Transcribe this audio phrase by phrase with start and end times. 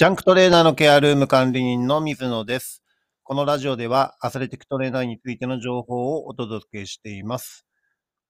[0.00, 2.82] ジャンクトレーナーのケアルーム管理人の水野です。
[3.22, 7.66] このラジオではアスレティックトレーナーについての情報をお届けしています。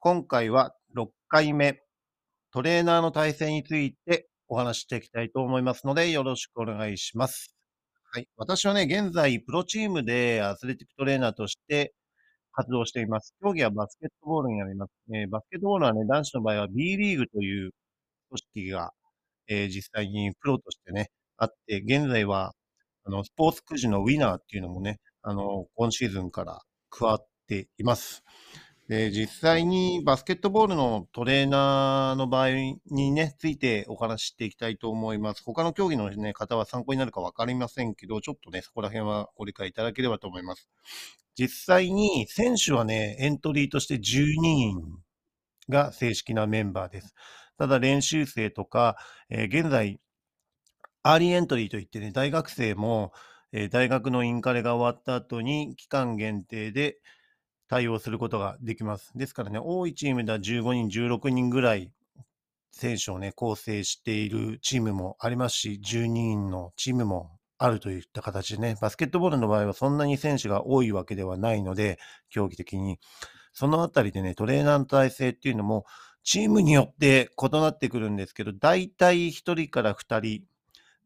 [0.00, 1.80] 今回は6回目、
[2.52, 7.54] トレーナーの体制についてお話していきたいと思いますので、よろしくお願いします。
[8.12, 8.26] はい。
[8.36, 11.94] 私はね、現在、プロチームでアスレティックトレーナーとして
[12.50, 13.36] 活動しています。
[13.40, 14.90] 競技はバスケットボールになります。
[15.14, 17.70] えーバスケットボールはね、男子の場合は B リーグという
[18.30, 18.90] 組織が、
[19.46, 22.54] えー実際にプロとしてね、あって、現在は、
[23.04, 26.60] あの、スポーツくじのウィナーっていうのもね、あの、今シーズンから
[26.90, 28.22] 加わっています。
[28.88, 32.50] で、実際にバスケットボールのトレーナーの場合
[32.90, 35.42] にね、ついてお話ししていきたいと思います。
[35.44, 40.68] 他の競技の、ね、方は参考になるかわかりませんけど、ちょっとね、そこら辺はご理解いただければと思います。
[41.38, 44.82] 実際に選手はね、エントリーとして12人
[45.68, 47.14] が正式なメンバーです。
[47.58, 48.96] ただ練習生とか、
[49.30, 50.00] えー現在、
[51.02, 53.12] アーリーエントリーといってね、大学生も、
[53.52, 56.98] えー大学のインカレが終わった後に期間限定で
[57.68, 59.12] 対応することができます。
[59.16, 61.92] ですからね、多いチームでは15人、16人ぐらい
[62.72, 71.98] 選手をね、構成しているチームもありますし、12人のチームもあるといった形でね、バスケットボールの場合はそんなに選手が多いわけではないので、
[72.30, 72.98] 競技的に。
[73.52, 75.84] そのあたりでね、トレーナーの体制っていうのも、
[76.22, 80.44] チームによって異なってくるんですけど、大体1人から2人、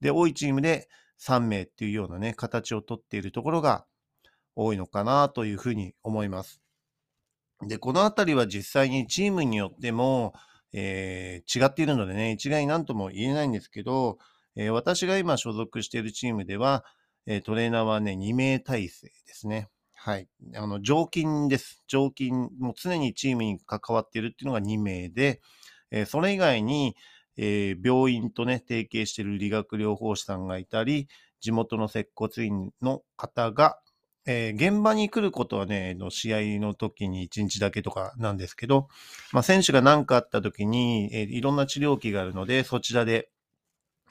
[0.00, 3.86] で、多いチームで3名っていうようなね、形をとっているところが
[4.56, 6.60] 多いのかなというふうに思います。
[7.66, 10.34] で、このあたりは実際にチームによっても、
[10.72, 14.18] えー違っているのでね、一概に何とも言えないんですけど、
[14.56, 16.84] えー私が今所属しているチームでは、
[17.26, 19.68] えートレーナーはね、2名体制ですね。
[19.94, 20.28] はい。
[20.56, 21.82] あの、常勤です。
[21.86, 25.40] 常勤、もう常にチームに関わっているっていうのが2名で、
[25.90, 26.96] えそれ以外に、
[27.36, 31.08] えー病院とね、提携している理学療法士さんがいたり、
[31.40, 33.78] 地元の接骨院の方が、
[34.26, 38.88] えー現場に来ることはね、の試合の時に1日だけとかなんですけど、
[39.32, 43.30] まあ、選手が何かあった時に、えーいろんな治療器があるので、そちらで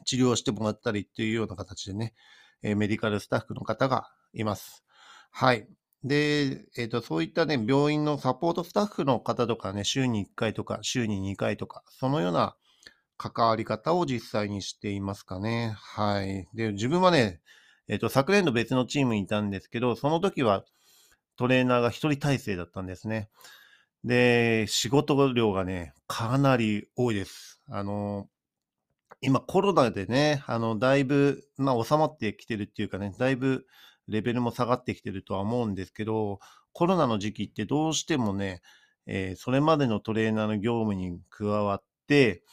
[0.06, 2.14] 治療してもらったりっていうような形でね、
[2.62, 4.84] えーメディカルスタッフの方がいます。
[5.32, 5.68] はい。
[6.04, 12.58] で、えっ、と、そういったね、病院のサポートスタッフの方とかね、週に1回とか、週に2回とか、そのような
[13.32, 15.76] 関わり方を実際にしていますかね。
[15.78, 16.48] はい。
[16.54, 17.40] で、自分はね、
[17.88, 20.66] えっ、と、昨年度別のチームにいたんですけど、その時は
[21.38, 23.30] トレーナーが一人体制だったんですね。
[24.04, 27.62] で、仕事量がね、かなり多いです。
[27.70, 28.28] あの、
[29.22, 33.66] 今コロナでね、あの、だいぶ、まあ収まってきてるっていうかね、だいぶ
[34.10, 36.40] レベルも下がってきてるとは思うんですけど、
[36.74, 38.62] コロナの時期ってどうしてもね、
[39.06, 42.44] えーそれまでのトレーナーの業務に加わって、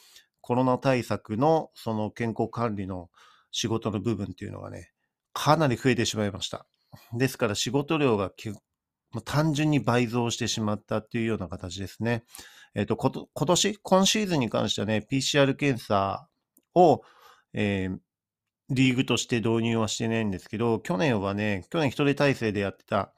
[0.41, 3.09] コロナ対策のその健康管理の
[3.51, 4.91] 仕事の部分っていうのがね、
[5.33, 6.65] かなり増えてしまいました。
[7.13, 8.31] ですから仕事量が
[9.23, 12.23] 単純に倍増してしまったっていうような形ですね。
[12.73, 16.27] えっ、と、こと今年、今シーズンに関してはね、PCR 検査
[16.75, 17.01] を、
[17.53, 17.97] えー
[18.73, 23.11] リーグとして導入はしてないんですけど、去年はね、去年一人体制でやってた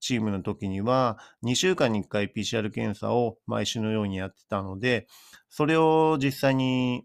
[0.00, 5.06] チームの時には、2週間に1回 PCR 検査を毎週のようにやってたので、
[5.48, 7.04] それを実際に、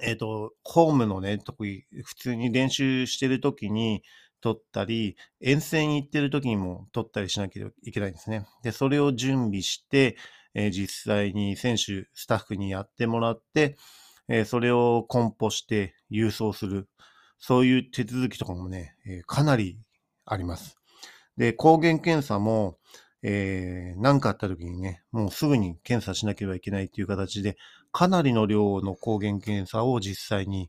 [0.00, 4.02] えっ、と、ホームのね、特に普通に練習してる時に
[4.40, 8.46] 取ったり、遠征に行ってる時にも取ったりしなきゃいけないんですね。
[8.62, 10.16] で、それを準備して、
[10.54, 13.76] えー実際に選手、スタッフにやってもらって、
[14.28, 16.88] えーそれを梱包して郵送する。
[17.38, 19.78] そういう手続きとかもね、えーかなり
[20.24, 20.77] あります。
[21.38, 22.78] で、抗原検査も、
[23.22, 27.56] えー、何かあった時にね、もうすぐに検査しなければいけないっていう形で、
[27.92, 30.68] かなりの量の抗原検査を実際に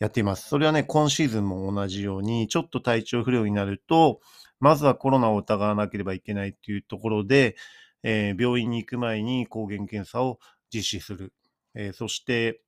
[0.00, 0.48] やっています。
[0.48, 4.20] それはね、今シーズンも同じように、ちょっと体調不良になると、
[4.58, 7.56] まずはコロナを疑わなければいけないっていうところで、
[8.02, 10.40] えー病院に行く前に抗原検査を
[10.74, 11.32] 実施する。
[11.76, 12.60] えーそして、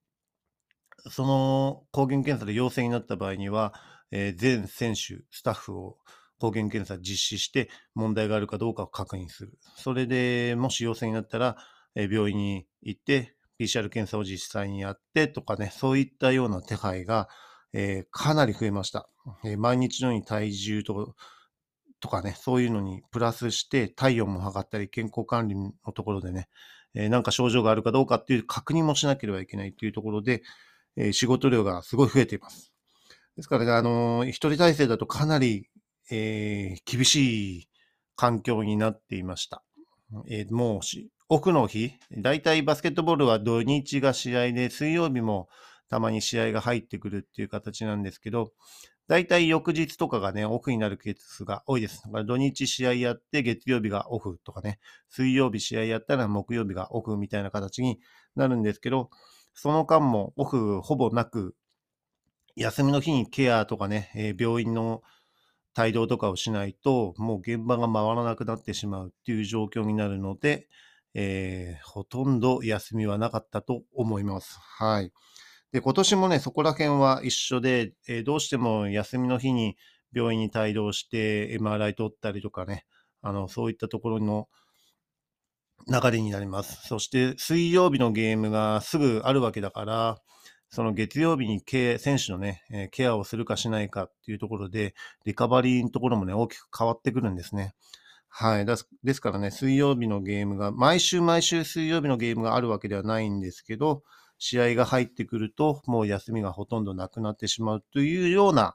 [1.10, 3.74] その抗原検査で陽性になった場合には、
[4.12, 5.98] え全選手、スタッフを
[6.38, 9.58] 抗原検査実施して問題があるかどうかを確認する。
[9.76, 11.56] それでもし陽性になったら、
[11.94, 17.28] え病院に行って、PCR 検査を実際にやってとかね、そういったような手配が、
[17.72, 19.08] えーかなり増えました。
[19.44, 21.14] えー毎日のように体重と
[22.00, 26.48] とかね、そういうのにプラスして体温も測ったり、健康管理のところでね、
[26.94, 30.42] えーなんか症状があるかどうかっていう確認もしなければいけないっていうところで、
[30.96, 32.72] えー仕事量がすごい増えています。
[33.36, 35.68] ですからね、あのー一人体制だとかなり、
[36.10, 37.68] えー厳しい
[38.16, 39.62] 環境になっていました。
[40.28, 45.48] えーもうし、オフの日、大体バスケットボールは土日が試合で、水曜日も
[45.88, 48.52] たまに試合が入ってくるっていう形なんですけど、
[49.06, 52.02] 大体翌日とかがね、オフになるケースが多いです。
[52.04, 54.78] だから土日試合やって月曜日がオフとかね、
[55.10, 58.00] 水曜日試合やったら木曜日がオフみたいな形に
[58.34, 59.10] なるんですけど、
[59.52, 61.54] その間もオフほぼなく、
[62.56, 65.02] 休みの日にケアとかね、えー、病院の
[65.78, 70.68] 帯同とかをしないと、もう現場が回らなくなってしまうっていう状況になるので、
[71.14, 74.58] えー、ほとんど休みはなかったと思います。
[74.78, 75.12] はい。
[75.72, 79.76] で、今年もね、そこら辺は一緒で、えー、どうしても休みの日に
[80.12, 82.86] 病院に帯同して MRI 取ったりとかね、
[83.22, 84.48] あの、そういったところの
[85.88, 86.86] 流れになります。
[86.86, 90.18] そして水曜日のゲームがすぐあるわけだから、
[90.74, 91.62] その月曜日に
[92.00, 97.76] 選手のね、えケアをするかしないかっていうところで、リカバリーのところもね、大きく変わってくるんですね。
[98.28, 98.66] はい。
[98.66, 104.02] ですからね、水曜日のゲームが、毎週毎週水曜日のゲームがあるわけではないんですけど、
[104.38, 108.74] 試合が入ってくると、もう休みがほとんどなくなってしまうというような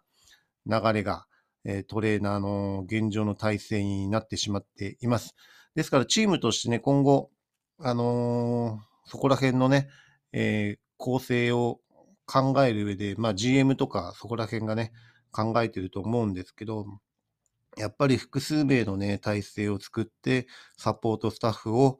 [0.65, 1.25] 流れが、
[1.65, 5.35] えトレーナーの現状の体制になってしまっています。
[5.75, 7.29] ですから、チームとしてね、今後、
[7.77, 9.89] あのー、そこら辺のね、
[10.31, 11.81] えー、構成を
[12.29, 14.91] 考える上で、まあ、GM とかそこら辺がね、
[15.31, 16.85] 考えてると思うんですけど、
[17.75, 20.47] やっぱり複数名のね、体制を作って、
[20.77, 21.99] サポートスタッフを、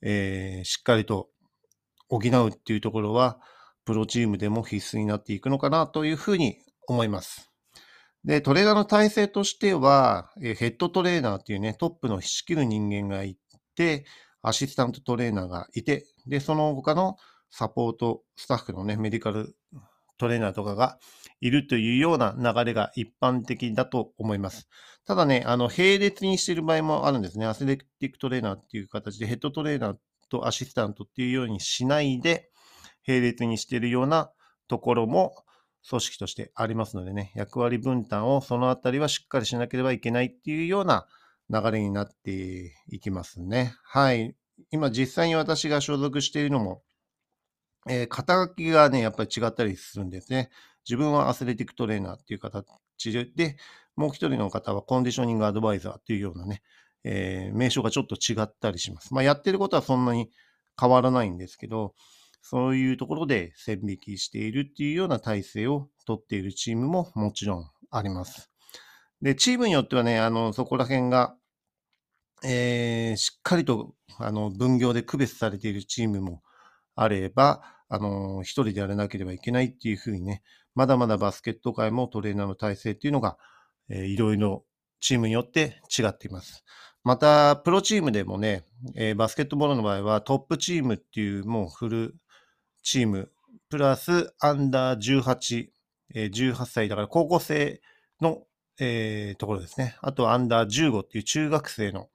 [0.00, 1.28] えー、しっかりと
[2.08, 3.40] 補うっていうところは、
[3.84, 7.50] プロチームでも必須になっていくのかなというふうに思います。
[8.24, 13.36] で、トレーナーの体制としてはえ、ヘッドトレーナーっていうね、トップの仕切る人間がい
[13.74, 14.06] て、
[14.40, 17.16] アシスタントトレーナーがいて、で、その他の
[17.50, 19.56] サポートスタッフのね、メディカル
[20.18, 20.98] トレーナーとかが
[21.40, 24.68] いるというような流れが一般的だと思います。
[25.06, 27.46] ただね、あの、並列にしている場合もあるんですね。
[27.46, 29.96] アスレティックトレーナーっていう形でヘッドトレーナー
[30.30, 32.50] とアシスタントっていうようにしないで、
[33.06, 34.30] 並列にしているような
[34.68, 35.34] ところも
[35.88, 41.06] 組織としてありますのでね、役割分担をそのあたりはしっかりしなければいけないっていうような
[41.50, 43.74] 流れになっていきますね。
[43.84, 44.34] はい。
[44.70, 46.82] 今実際に私が所属しているのも、
[47.88, 50.50] えー、肩書きがね、やっぱり違ったりするんですね。
[50.88, 52.66] 自分はアスレティックトレーナーっていう形
[53.34, 53.56] で、
[53.96, 56.62] もう一人の方はコンディショニングアドバイザーっていうようなね、
[57.04, 59.14] えー、名称がちょっと違ったりします。
[59.14, 60.30] まあ、やってることはそんなに
[60.80, 61.94] 変わらないんですけど、
[62.42, 68.50] そういうところで線引きしているっていうような体制をとっているチームももちろんあります。
[69.22, 71.36] で、チームによってはね、あの、そこら辺が、
[72.44, 76.42] えー、しっかりと、あの、分業で区別されているチームも
[76.94, 77.62] あれば、
[77.94, 80.42] あの、一人でやらなければいけないっていうふうにね、
[80.74, 83.38] まだまだバスケット界もトレーナーの体制っていうのが、
[83.88, 84.64] えー、いろいろ
[85.00, 86.64] チームによって違っています。
[87.04, 88.64] また、プロチームでもね、
[88.96, 92.16] えー、バスケットボールの場合はトップチームっていうもうフル
[92.82, 93.30] チーム、
[93.70, 95.68] プラスアンダー18、
[96.14, 97.80] えー、18歳だから高校生
[98.20, 98.42] の、
[98.80, 99.96] えー、ところですね。
[100.00, 102.08] あとアンダー15っていう中学生の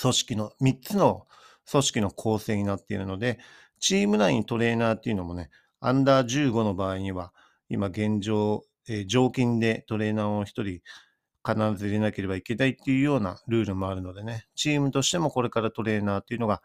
[0.00, 1.26] 組織の3つの
[1.70, 3.38] 組織の構成になっているので、
[3.80, 5.50] チーム内にトレーナーっていうのもね、
[5.80, 7.32] アンダー15の場合には、
[7.68, 16.62] 今現状、えー、常勤でトレーナーを1人必ず入れなければいけないっていうようなルールもあるのでね、チームとしてもこれからトレーナーっていうのが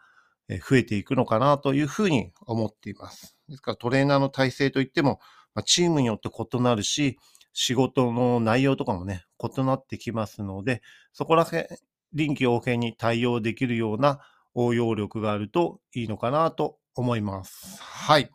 [0.48, 3.36] 増えていくのかなというふうに思っています。
[3.48, 5.20] ですからトレーナーの体制といっても、
[5.54, 7.18] まあ、チームによって異なるし、
[7.52, 10.82] 仕事の内容とかもね、異なってきますので、
[11.12, 11.66] そこら辺、
[12.12, 14.20] 臨機応変に対応できるような
[14.56, 17.80] 応用力があるといいのかなと思います。
[17.80, 18.30] はい。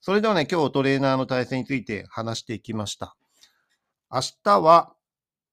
[0.00, 3.16] それではね、今日トレーナーの体制について話していきました。
[4.10, 4.94] 明日は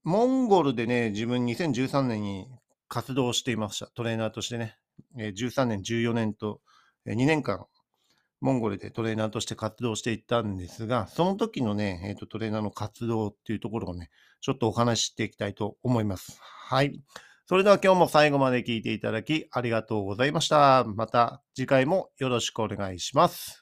[0.04, 2.48] モンゴルでね、自分2013年に
[2.88, 3.88] 活動していました。
[3.88, 4.78] トレーナーとしてね。
[5.16, 6.62] 13年、14年と
[7.08, 7.66] 2年間、
[8.42, 14.10] モンゴルでトレーナーとして活動していったんですが、その時のね、えーと、トレーナーの活動っていうところをね、
[14.42, 16.40] ちょっとお話ししていきたいと思います。
[16.42, 17.00] はい。
[17.52, 20.86] それでは今日も最後まで聞いていただきありがとうございました。
[20.86, 23.61] また次回もよろしくお願いします。